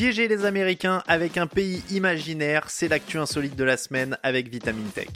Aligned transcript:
Piéger 0.00 0.28
les 0.28 0.46
Américains 0.46 1.02
avec 1.06 1.36
un 1.36 1.46
pays 1.46 1.82
imaginaire, 1.90 2.70
c'est 2.70 2.88
l'actu 2.88 3.18
insolite 3.18 3.54
de 3.54 3.64
la 3.64 3.76
semaine 3.76 4.16
avec 4.22 4.48
Vitamine 4.48 4.88
Tech. 4.88 5.10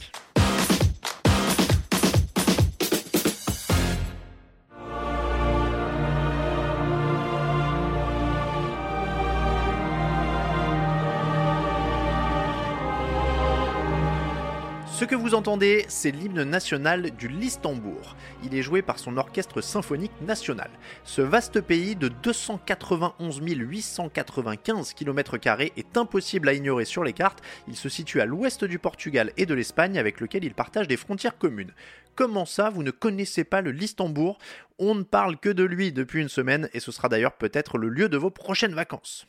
Ce 14.94 15.04
que 15.04 15.16
vous 15.16 15.34
entendez, 15.34 15.84
c'est 15.88 16.12
l'hymne 16.12 16.44
national 16.44 17.10
du 17.10 17.26
Listembourg. 17.26 18.14
Il 18.44 18.54
est 18.54 18.62
joué 18.62 18.80
par 18.80 19.00
son 19.00 19.16
orchestre 19.16 19.60
symphonique 19.60 20.12
national. 20.20 20.70
Ce 21.02 21.20
vaste 21.20 21.60
pays 21.60 21.96
de 21.96 22.06
291 22.06 23.40
895 23.42 24.92
km 24.92 25.36
est 25.76 25.96
impossible 25.96 26.48
à 26.48 26.52
ignorer 26.52 26.84
sur 26.84 27.02
les 27.02 27.12
cartes. 27.12 27.42
Il 27.66 27.74
se 27.74 27.88
situe 27.88 28.20
à 28.20 28.24
l'ouest 28.24 28.64
du 28.64 28.78
Portugal 28.78 29.32
et 29.36 29.46
de 29.46 29.54
l'Espagne 29.54 29.98
avec 29.98 30.20
lequel 30.20 30.44
il 30.44 30.54
partage 30.54 30.86
des 30.86 30.96
frontières 30.96 31.38
communes. 31.38 31.72
Comment 32.14 32.46
ça, 32.46 32.70
vous 32.70 32.84
ne 32.84 32.92
connaissez 32.92 33.42
pas 33.42 33.62
le 33.62 33.72
Listembourg? 33.72 34.38
On 34.78 34.94
ne 34.94 35.02
parle 35.02 35.38
que 35.38 35.48
de 35.48 35.64
lui 35.64 35.90
depuis 35.90 36.22
une 36.22 36.28
semaine 36.28 36.68
et 36.72 36.78
ce 36.78 36.92
sera 36.92 37.08
d'ailleurs 37.08 37.34
peut-être 37.34 37.78
le 37.78 37.88
lieu 37.88 38.08
de 38.08 38.16
vos 38.16 38.30
prochaines 38.30 38.74
vacances. 38.74 39.26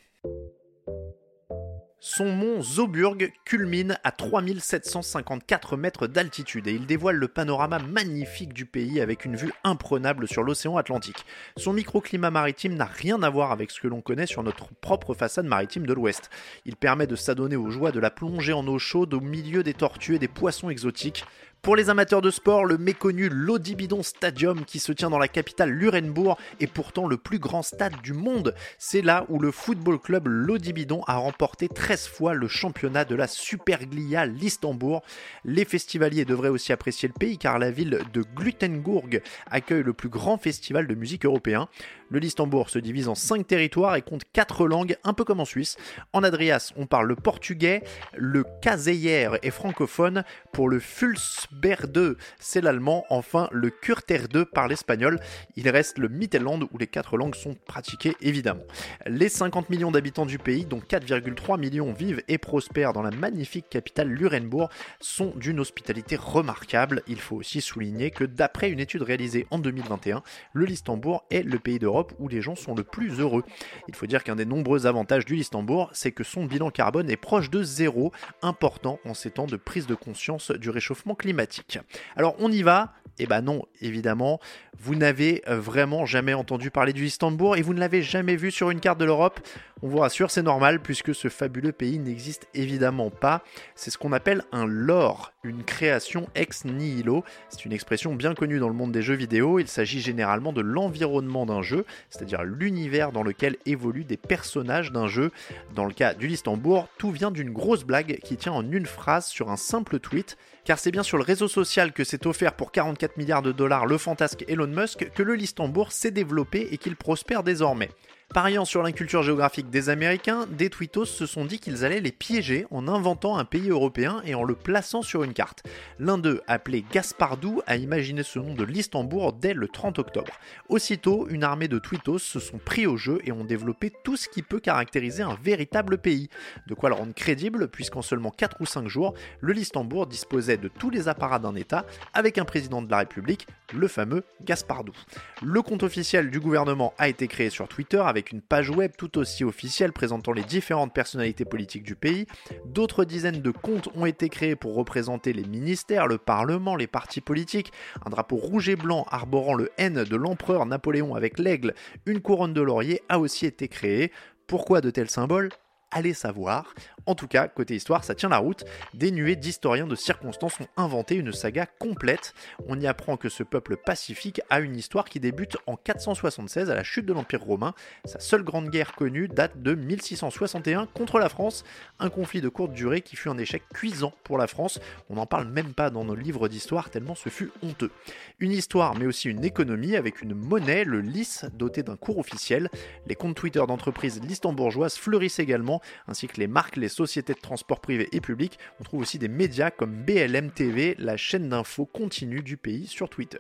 Son 2.16 2.32
mont 2.32 2.62
Zoburg 2.62 3.34
culmine 3.44 3.98
à 4.06 4.12
3754 4.14 5.76
mètres 5.76 6.08
d'altitude 6.08 6.66
et 6.66 6.72
il 6.72 6.86
dévoile 6.86 7.18
le 7.18 7.28
panorama 7.28 7.78
magnifique 7.80 8.54
du 8.54 8.66
pays 8.66 9.02
avec 9.02 9.26
une 9.26 9.36
vue 9.36 9.52
imprenable 9.66 10.26
sur 10.26 10.42
l'océan 10.42 10.78
Atlantique. 10.78 11.26
Son 11.58 11.74
microclimat 11.74 12.32
maritime 12.32 12.76
n'a 12.76 12.86
rien 12.86 13.22
à 13.22 13.30
voir 13.30 13.52
avec 13.52 13.70
ce 13.70 13.82
que 13.82 13.90
l'on 13.90 14.00
connaît 14.00 14.28
sur 14.28 14.44
notre 14.44 14.74
propre 14.76 15.14
façade 15.14 15.46
maritime 15.46 15.86
de 15.86 15.92
l'Ouest. 15.92 16.30
Il 16.64 16.78
permet 16.78 17.06
de 17.06 17.18
s'adonner 17.18 17.58
aux 17.58 17.70
joies 17.70 17.92
de 17.92 18.00
la 18.00 18.12
plongée 18.12 18.54
en 18.54 18.66
eau 18.66 18.80
chaude 18.80 19.14
au 19.14 19.20
milieu 19.20 19.62
des 19.62 19.74
tortues 19.74 20.16
et 20.16 20.20
des 20.20 20.30
poissons 20.30 20.70
exotiques. 20.70 21.26
Pour 21.66 21.76
les 21.76 21.90
amateurs 21.90 22.22
de 22.22 22.30
sport, 22.30 22.64
le 22.64 22.78
méconnu 22.78 23.28
Lodibidon 23.28 24.04
Stadium 24.04 24.66
qui 24.66 24.78
se 24.78 24.92
tient 24.92 25.10
dans 25.10 25.18
la 25.18 25.28
capitale 25.28 25.72
Lurenbourg 25.72 26.38
est 26.60 26.68
pourtant 26.68 27.08
le 27.08 27.18
plus 27.18 27.40
grand 27.40 27.64
stade 27.64 28.00
du 28.04 28.14
monde. 28.14 28.54
C'est 28.78 29.02
là 29.02 29.26
où 29.30 29.40
le 29.40 29.50
football 29.50 29.98
club 29.98 30.28
Lodibidon 30.28 31.02
a 31.08 31.16
remporté 31.16 31.68
13 31.68 32.08
fois 32.08 32.36
le 32.36 32.48
championnat 32.48 33.04
de 33.04 33.16
la 33.16 33.26
Superglia 33.26 34.28
l'Istanbul. 34.28 35.00
Les 35.44 35.66
festivaliers 35.66 36.24
devraient 36.24 36.50
aussi 36.50 36.72
apprécier 36.72 37.08
le 37.08 37.18
pays 37.18 37.40
car 37.40 37.58
la 37.58 37.72
ville 37.72 38.00
de 38.14 38.24
Glutenburg 38.36 39.22
accueille 39.50 39.82
le 39.82 39.94
plus 39.94 40.10
grand 40.10 40.38
festival 40.38 40.86
de 40.86 40.94
musique 40.94 41.26
européen. 41.26 41.68
Le 42.10 42.20
Listembourg 42.20 42.70
se 42.70 42.80
divise 42.80 43.08
en 43.08 43.16
5 43.16 43.48
territoires 43.48 43.96
et 43.96 44.02
compte 44.02 44.24
4 44.34 44.68
langues, 44.68 44.98
un 45.04 45.14
peu 45.14 45.24
comme 45.24 45.40
en 45.40 45.46
Suisse. 45.46 45.78
En 46.14 46.24
Adrias, 46.24 46.72
on 46.76 46.86
parle 46.86 47.08
le 47.08 47.16
portugais, 47.16 47.84
le 48.16 48.46
caseyer 48.62 49.30
est 49.42 49.52
francophone. 49.52 50.24
Pour 50.54 50.70
le 50.70 50.80
Fulsberde, 50.80 52.18
c'est 52.40 52.62
l'allemand. 52.62 53.06
Enfin, 53.10 53.50
le 53.52 53.70
Kurterde 53.70 54.44
par 54.44 54.68
l'espagnol. 54.68 55.20
Il 55.56 55.70
reste 55.70 55.98
le 55.98 56.08
Mittelland 56.08 56.60
où 56.72 56.78
les 56.78 56.88
4 56.88 57.18
langues 57.18 57.36
sont 57.36 57.56
pratiquées 57.66 58.16
évidemment. 58.22 58.64
Les 59.06 59.30
50 59.30 59.70
millions 59.70 59.92
d'habitants 59.92 60.26
du 60.26 60.38
pays, 60.38 60.66
dont 60.66 60.80
4,3 60.80 61.60
millions 61.60 61.92
vivent 61.92 62.22
et 62.28 62.38
prospèrent 62.38 62.94
dans 62.94 63.02
la 63.02 63.12
magnifique 63.12 63.70
capitale 63.70 64.10
Lurenbourg, 64.10 64.70
sont 65.00 65.34
d'une 65.36 65.60
hospitalité 65.60 66.16
remarquable. 66.16 67.02
Il 67.08 67.20
faut 67.20 67.38
aussi 67.38 67.62
souligner 67.62 68.12
que 68.12 68.24
d'après 68.24 68.70
une 68.70 68.80
étude 68.80 69.02
réalisée 69.02 69.48
en 69.52 69.60
2021, 69.60 70.24
le 70.54 70.66
Listembourg 70.66 71.26
est 71.32 71.44
le 71.44 71.60
pays 71.60 71.80
où 72.20 72.28
les 72.28 72.42
gens 72.42 72.56
sont 72.56 72.76
le 72.76 72.84
plus 72.84 73.20
heureux. 73.20 73.44
Il 73.88 73.96
faut 73.96 74.08
dire 74.08 74.24
qu'un 74.24 74.36
des 74.36 74.46
nombreux 74.46 74.86
avantages 74.86 75.26
du 75.26 75.36
Listembourg, 75.36 75.90
c'est 75.94 76.12
que 76.12 76.24
son 76.24 76.46
bilan 76.46 76.70
carbone 76.70 77.10
est 77.10 77.18
proche 77.18 77.50
de 77.50 77.64
zéro, 77.64 78.12
important 78.42 79.00
en 79.06 79.14
ces 79.14 79.32
temps 79.32 79.48
de 79.48 79.58
prise 79.58 79.88
de 79.88 79.96
conscience 79.96 80.52
du 80.52 80.70
réchauffement 80.70 81.16
climatique. 81.16 81.80
Alors 82.16 82.36
on 82.40 82.52
y 82.52 82.64
va? 82.64 82.94
Eh 83.18 83.28
ben 83.28 83.42
non, 83.42 83.64
évidemment, 83.82 84.42
vous 84.78 84.96
n'avez 84.96 85.42
euh, 85.48 85.58
vraiment 85.58 86.06
jamais 86.06 86.34
entendu 86.34 86.70
parler 86.70 86.92
du 86.92 87.04
Listembourg 87.04 87.56
et 87.56 87.62
vous 87.62 87.74
ne 87.74 87.80
l'avez 87.80 88.04
jamais 88.04 88.36
vu 88.36 88.52
sur 88.52 88.72
une 88.72 88.82
carte 88.82 89.00
de 89.00 89.06
l'Europe? 89.06 89.40
On 89.82 89.90
vous 89.90 89.98
rassure, 89.98 90.32
c'est 90.32 90.42
normal 90.42 90.80
puisque 90.80 91.14
ce 91.14 91.28
fabuleux 91.28 91.74
pays 91.74 92.00
n'existe 92.00 92.48
évidemment 92.54 93.10
pas. 93.10 93.44
C'est 93.76 93.92
ce 93.92 93.98
qu'on 93.98 94.14
appelle 94.14 94.44
un 94.54 94.66
lore, 94.66 95.34
une 95.44 95.66
création 95.66 96.30
ex 96.34 96.64
nihilo. 96.64 97.26
C'est 97.50 97.66
une 97.66 97.74
expression 97.74 98.16
bien 98.16 98.34
connue 98.36 98.60
dans 98.60 98.70
le 98.70 98.74
monde 98.74 98.94
des 98.94 99.02
jeux 99.02 99.16
vidéo. 99.16 99.60
Il 99.60 99.68
s'agit 99.68 100.00
généralement 100.00 100.54
de 100.54 100.62
l'environnement 100.62 101.46
d'un 101.46 101.62
jeu, 101.62 101.86
c'est-à-dire 102.10 102.46
l'univers 102.46 103.12
dans 103.12 103.22
lequel 103.22 103.58
évoluent 103.66 104.06
des 104.06 104.16
personnages 104.16 104.94
d'un 104.94 105.08
jeu. 105.08 105.32
Dans 105.76 105.86
le 105.86 105.94
cas 105.94 106.14
du 106.14 106.28
Listembourg, 106.28 106.88
tout 106.98 107.12
vient 107.12 107.32
d'une 107.32 107.52
grosse 107.52 107.84
blague 107.84 108.20
qui 108.24 108.38
tient 108.38 108.54
en 108.54 108.72
une 108.72 108.86
phrase 108.86 109.28
sur 109.28 109.52
un 109.52 109.58
simple 109.58 110.00
tweet, 110.00 110.38
car 110.64 110.80
c'est 110.80 110.92
bien 110.92 111.04
sur 111.04 111.18
le 111.18 111.24
réseau 111.24 111.50
social 111.50 111.92
que 111.92 112.06
s'est 112.06 112.26
offert 112.28 112.54
pour 112.54 112.72
44 112.72 113.18
milliards 113.18 113.42
de 113.42 113.52
dollars 113.52 113.86
le 113.86 113.98
fantasque 113.98 114.46
Elon 114.48 114.68
Musk 114.68 115.12
que 115.14 115.22
le 115.24 115.36
Listembourg 115.36 115.92
s'est 115.92 116.12
développé 116.12 116.70
et 116.72 116.78
qu'il 116.78 116.96
prospère 116.96 117.44
désormais. 117.44 117.90
Pariant 118.34 118.66
sur 118.66 118.84
l'inculture 118.84 119.24
géographique 119.24 119.70
des 119.70 119.88
Américains, 119.88 120.46
des 120.48 120.70
tweetos 120.70 121.06
se 121.06 121.26
sont 121.26 121.46
dit 121.46 121.60
qu'ils 121.60 121.86
allaient 121.86 122.02
les 122.02 122.12
piéger 122.12 122.66
en 122.70 122.88
inventant 122.90 123.38
un 123.38 123.46
pays 123.46 123.70
européen 123.70 124.22
et 124.26 124.36
en 124.36 124.44
le 124.44 124.56
plaçant 124.56 125.04
sur 125.04 125.24
une 125.24 125.34
carte. 125.34 125.64
L'un 126.00 126.18
d'eux, 126.18 126.42
appelé 126.48 126.84
Gaspardou, 126.92 127.62
a 127.66 127.78
imaginé 127.78 128.24
ce 128.24 128.40
nom 128.40 128.54
de 128.54 128.66
l'Istanbul 128.66 129.32
dès 129.40 129.54
le 129.54 129.70
30 129.70 130.00
octobre. 130.00 130.34
Aussitôt, 130.68 131.28
une 131.30 131.46
armée 131.46 131.70
de 131.70 131.80
tweetos 131.80 132.18
se 132.18 132.40
sont 132.40 132.58
pris 132.58 132.88
au 132.88 132.98
jeu 132.98 133.20
et 133.24 133.32
ont 133.32 133.46
développé 133.46 133.94
tout 134.04 134.18
ce 134.18 134.28
qui 134.28 134.42
peut 134.42 134.60
caractériser 134.60 135.24
un 135.24 135.38
véritable 135.42 135.98
pays. 135.98 136.28
De 136.68 136.74
quoi 136.74 136.90
le 136.90 136.96
rendre 136.96 137.14
crédible, 137.14 137.70
puisqu'en 137.70 138.02
seulement 138.02 138.32
4 138.32 138.58
ou 138.60 138.66
5 138.66 138.88
jours, 138.88 139.14
le 139.40 139.54
Listembourg 139.54 140.08
disposait 140.08 140.58
de 140.58 140.68
tous 140.68 140.90
les 140.90 141.08
apparats 141.08 141.40
d'un 141.40 141.56
État, 141.56 141.86
avec 142.14 142.38
un 142.38 142.46
président 142.46 142.82
de 142.82 142.92
la 142.92 142.98
République, 142.98 143.48
le 143.74 143.88
fameux 143.88 144.24
Gaspardou. 144.44 144.94
Le 145.42 145.62
compte 145.62 145.84
officiel 145.84 146.32
du 146.32 146.40
gouvernement 146.40 146.94
a 146.98 147.08
été 147.08 147.28
créé 147.28 147.50
sur 147.50 147.68
Twitter 147.68 148.02
avec 148.06 148.15
une 148.32 148.42
page 148.42 148.70
web 148.70 148.92
tout 148.98 149.18
aussi 149.18 149.44
officielle 149.44 149.94
présentant 149.94 150.32
les 150.32 150.44
différentes 150.44 150.94
personnalités 150.94 151.46
politiques 151.46 151.84
du 151.84 151.96
pays. 151.96 152.26
D'autres 152.66 153.06
dizaines 153.06 153.42
de 153.42 153.52
comptes 153.52 153.90
ont 153.96 154.06
été 154.06 154.30
créés 154.30 154.56
pour 154.56 154.76
représenter 154.76 155.34
les 155.34 155.46
ministères, 155.46 156.08
le 156.08 156.18
Parlement, 156.18 156.76
les 156.76 156.88
partis 156.88 157.22
politiques. 157.22 157.72
Un 158.06 158.10
drapeau 158.10 158.36
rouge 158.36 158.70
et 158.70 158.76
blanc 158.76 159.06
arborant 159.10 159.54
le 159.54 159.70
N 159.78 160.04
de 160.04 160.16
l'empereur 160.16 160.66
Napoléon 160.66 161.16
avec 161.16 161.40
l'aigle, 161.40 161.74
une 162.06 162.22
couronne 162.22 162.54
de 162.54 162.62
laurier 162.62 163.02
a 163.10 163.20
aussi 163.20 163.46
été 163.46 163.68
créée. 163.68 164.12
Pourquoi 164.48 164.82
de 164.82 164.90
tels 164.90 165.10
symboles? 165.10 165.50
Allez 165.92 166.14
savoir. 166.14 166.74
En 167.06 167.16
tout 167.16 167.28
cas, 167.28 167.48
côté 167.48 167.76
histoire, 167.76 168.04
ça 168.04 168.16
tient 168.16 168.30
la 168.30 168.40
route. 168.40 168.66
Des 168.94 169.12
nuées 169.12 169.36
d'historiens 169.36 169.86
de 169.86 169.96
circonstances 169.96 170.60
ont 170.60 170.68
inventé 170.76 171.16
une 171.16 171.32
saga 171.32 171.68
complète. 171.68 172.34
On 172.68 172.80
y 172.80 172.88
apprend 172.88 173.16
que 173.16 173.30
ce 173.30 173.44
peuple 173.44 173.78
pacifique 173.78 174.42
a 174.50 174.60
une 174.60 174.76
histoire 174.76 175.06
qui 175.06 175.20
débute 175.20 175.58
en 175.68 175.76
476 175.76 176.70
à 176.70 176.76
la 176.76 176.84
chute 176.84 177.06
de 177.06 177.14
l'Empire 177.14 177.44
romain. 177.44 177.74
Sa 178.06 178.20
seule 178.20 178.44
grande 178.44 178.70
guerre 178.70 178.94
connue 178.94 179.28
date 179.28 179.62
de 179.62 179.76
1661 179.76 180.88
contre 180.88 181.20
la 181.20 181.30
France, 181.30 181.64
un 182.00 182.10
conflit 182.10 182.42
de 182.42 182.50
courte 182.50 182.74
durée 182.74 183.02
qui 183.02 183.16
fut 183.16 183.30
un 183.30 183.38
échec 183.38 183.64
cuisant 183.74 184.14
pour 184.24 184.38
la 184.38 184.48
France. 184.48 184.80
On 185.10 185.16
n'en 185.16 185.28
parle 185.28 185.48
même 185.48 185.74
pas 185.74 185.92
dans 185.92 186.04
nos 186.04 186.16
livres 186.16 186.48
d'histoire 186.48 186.90
tellement 186.90 187.16
ce 187.16 187.30
fut 187.30 187.52
honteux. 187.62 187.92
Une 188.40 188.52
histoire 188.52 188.96
mais 188.96 189.06
aussi 189.06 189.30
une 189.30 189.46
économie 189.46 189.96
avec 189.96 190.22
une 190.22 190.34
monnaie, 190.34 190.84
le 190.84 191.02
lys, 191.02 191.46
doté 191.54 191.84
d'un 191.84 191.96
cours 191.96 192.18
officiel. 192.18 192.70
Les 193.06 193.16
comptes 193.16 193.36
Twitter 193.36 193.64
d'entreprises 193.68 194.22
listembourgeoises 194.22 194.96
fleurissent 194.96 195.40
également, 195.40 195.75
ainsi 196.08 196.28
que 196.28 196.40
les 196.40 196.48
marques, 196.48 196.76
les 196.76 196.90
sociétés 196.90 197.34
de 197.34 197.40
transport 197.40 197.80
privé 197.80 198.10
et 198.12 198.22
public. 198.22 198.60
On 198.80 198.84
trouve 198.84 199.02
aussi 199.02 199.20
des 199.20 199.28
médias 199.28 199.72
comme 199.72 200.04
BLM 200.04 200.52
TV, 200.52 200.96
la 200.98 201.18
chaîne 201.18 201.50
d'infos 201.50 201.86
continue 201.86 202.42
du 202.42 202.58
pays 202.58 202.88
sur 202.88 203.10
Twitter. 203.10 203.40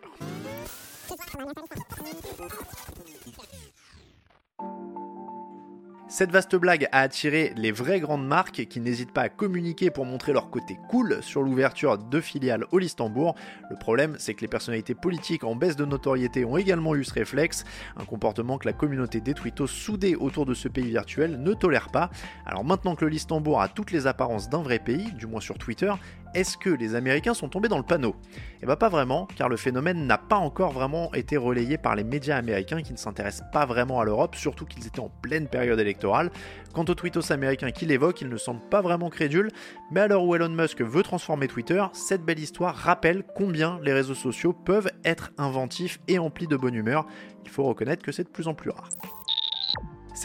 Cette 6.17 6.31
vaste 6.31 6.55
blague 6.55 6.87
a 6.93 7.01
attiré 7.01 7.51
les 7.57 7.73
vraies 7.73 7.99
grandes 7.99 8.25
marques 8.25 8.67
qui 8.67 8.79
n'hésitent 8.79 9.11
pas 9.11 9.23
à 9.23 9.27
communiquer 9.27 9.89
pour 9.91 10.05
montrer 10.05 10.31
leur 10.31 10.49
côté 10.49 10.79
cool 10.87 11.21
sur 11.21 11.41
l'ouverture 11.41 11.97
de 11.97 12.21
filiales 12.21 12.63
au 12.71 12.77
Listembourg. 12.77 13.35
Le 13.69 13.75
problème, 13.75 14.15
c'est 14.17 14.33
que 14.33 14.39
les 14.39 14.47
personnalités 14.47 14.95
politiques 14.95 15.43
en 15.43 15.57
baisse 15.57 15.75
de 15.75 15.83
notoriété 15.83 16.45
ont 16.45 16.55
également 16.55 16.95
eu 16.95 17.03
ce 17.03 17.13
réflexe, 17.13 17.65
un 17.97 18.05
comportement 18.05 18.57
que 18.57 18.65
la 18.65 18.71
communauté 18.71 19.19
des 19.19 19.33
twittos 19.33 19.67
soudée 19.67 20.15
autour 20.15 20.45
de 20.45 20.53
ce 20.53 20.69
pays 20.69 20.87
virtuel 20.87 21.43
ne 21.43 21.53
tolère 21.53 21.89
pas. 21.89 22.09
Alors 22.45 22.63
maintenant 22.63 22.95
que 22.95 23.03
le 23.03 23.11
Listembourg 23.11 23.61
a 23.61 23.67
toutes 23.67 23.91
les 23.91 24.07
apparences 24.07 24.47
d'un 24.47 24.61
vrai 24.61 24.79
pays, 24.79 25.11
du 25.11 25.27
moins 25.27 25.41
sur 25.41 25.57
Twitter, 25.57 25.91
est-ce 26.35 26.57
que 26.57 26.69
les 26.69 26.95
Américains 26.95 27.33
sont 27.33 27.47
tombés 27.47 27.69
dans 27.69 27.77
le 27.77 27.83
panneau? 27.83 28.15
Eh 28.61 28.65
bien 28.65 28.75
pas 28.75 28.89
vraiment, 28.89 29.25
car 29.35 29.47
le 29.47 29.55
phénomène 29.55 30.05
n'a 30.05 30.17
pas 30.17 30.35
encore 30.35 30.73
vraiment 30.73 31.13
été 31.13 31.37
relayé 31.37 31.77
par 31.77 31.95
les 31.95 32.03
médias 32.03 32.35
américains 32.35 32.81
qui 32.81 32.91
ne 32.91 32.97
s'intéressent 32.97 33.47
pas 33.53 33.65
vraiment 33.65 34.01
à 34.01 34.05
l'Europe, 34.05 34.35
surtout 34.35 34.65
qu'ils 34.65 34.85
étaient 34.85 34.99
en 34.99 35.09
pleine 35.21 35.47
période 35.47 35.79
électorale. 35.79 36.31
Quant 36.73 36.83
aux 36.83 36.93
tweetos 36.93 37.31
américains 37.31 37.71
qui 37.71 37.85
l'évoquent, 37.85 38.21
ils 38.21 38.29
ne 38.29 38.37
semblent 38.37 38.67
pas 38.69 38.81
vraiment 38.81 39.09
crédules, 39.09 39.49
mais 39.91 40.01
à 40.01 40.07
l'heure 40.07 40.25
où 40.25 40.35
Elon 40.35 40.49
Musk 40.49 40.81
veut 40.81 41.03
transformer 41.03 41.47
Twitter, 41.47 41.83
cette 41.93 42.23
belle 42.23 42.39
histoire 42.39 42.75
rappelle 42.75 43.23
combien 43.35 43.79
les 43.81 43.93
réseaux 43.93 44.13
sociaux 44.13 44.51
peuvent 44.51 44.91
être 45.05 45.31
inventifs 45.37 45.99
et 46.09 46.19
emplis 46.19 46.47
de 46.47 46.57
bonne 46.57 46.75
humeur. 46.75 47.07
Il 47.45 47.49
faut 47.49 47.63
reconnaître 47.63 48.03
que 48.03 48.11
c'est 48.11 48.25
de 48.25 48.29
plus 48.29 48.49
en 48.49 48.53
plus 48.53 48.71
rare. 48.71 48.89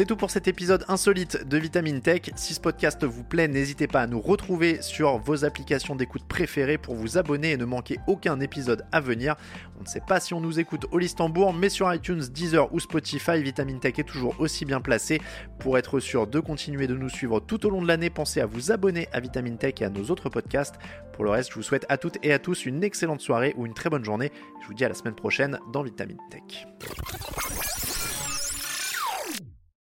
C'est 0.01 0.07
tout 0.07 0.17
pour 0.17 0.31
cet 0.31 0.49
épisode 0.49 0.87
insolite 0.89 1.47
de 1.47 1.59
Vitamine 1.59 2.01
Tech. 2.01 2.31
Si 2.35 2.55
ce 2.55 2.61
podcast 2.61 3.05
vous 3.05 3.23
plaît, 3.23 3.49
n'hésitez 3.49 3.87
pas 3.87 4.01
à 4.01 4.07
nous 4.07 4.19
retrouver 4.19 4.81
sur 4.81 5.19
vos 5.19 5.45
applications 5.45 5.95
d'écoute 5.95 6.25
préférées 6.27 6.79
pour 6.79 6.95
vous 6.95 7.19
abonner 7.19 7.51
et 7.51 7.59
ne 7.59 7.67
manquer 7.67 7.99
aucun 8.07 8.41
épisode 8.41 8.87
à 8.93 9.01
venir. 9.01 9.37
On 9.79 9.83
ne 9.83 9.87
sait 9.87 10.01
pas 10.01 10.19
si 10.19 10.33
on 10.33 10.41
nous 10.41 10.59
écoute 10.59 10.87
au 10.91 10.97
Listembourg, 10.97 11.53
mais 11.53 11.69
sur 11.69 11.93
iTunes, 11.93 12.23
Deezer 12.33 12.73
ou 12.73 12.81
Spotify, 12.81 13.43
Vitamine 13.43 13.79
Tech 13.79 13.99
est 13.99 14.09
toujours 14.09 14.41
aussi 14.41 14.65
bien 14.65 14.81
placé. 14.81 15.21
Pour 15.59 15.77
être 15.77 16.01
sûr 16.01 16.27
de 16.27 16.41
continuer 16.41 16.87
de 16.87 16.97
nous 16.97 17.11
suivre 17.11 17.39
tout 17.39 17.67
au 17.67 17.69
long 17.69 17.83
de 17.83 17.87
l'année, 17.87 18.09
pensez 18.09 18.41
à 18.41 18.47
vous 18.47 18.73
abonner 18.73 19.07
à 19.13 19.21
Vitamine 19.21 19.59
Tech 19.59 19.75
et 19.83 19.85
à 19.85 19.91
nos 19.91 20.05
autres 20.05 20.31
podcasts. 20.31 20.77
Pour 21.13 21.25
le 21.25 21.31
reste, 21.31 21.51
je 21.51 21.57
vous 21.57 21.63
souhaite 21.63 21.85
à 21.91 21.99
toutes 21.99 22.17
et 22.23 22.33
à 22.33 22.39
tous 22.39 22.65
une 22.65 22.83
excellente 22.83 23.21
soirée 23.21 23.53
ou 23.59 23.67
une 23.67 23.75
très 23.75 23.91
bonne 23.91 24.07
journée. 24.07 24.33
Je 24.63 24.67
vous 24.67 24.73
dis 24.73 24.87
à 24.87 24.89
la 24.89 24.95
semaine 24.95 25.15
prochaine 25.15 25.59
dans 25.75 25.83
Vitamine 25.83 26.17
Tech. 26.31 26.67